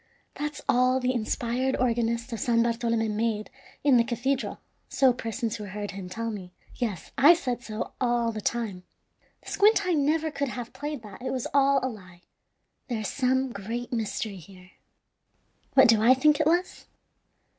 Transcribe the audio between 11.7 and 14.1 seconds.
a lie. There is some great